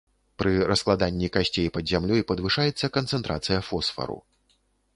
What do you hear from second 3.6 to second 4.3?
фосфару.